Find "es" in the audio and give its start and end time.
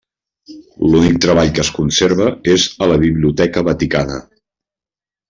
1.63-1.69